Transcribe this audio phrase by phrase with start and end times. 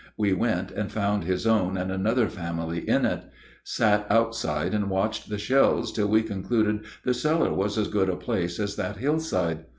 [0.17, 3.21] We went, and found his own and another family in it;
[3.63, 8.15] sat outside and watched the shells till we concluded the cellar was as good a
[8.15, 9.65] place as that hillside.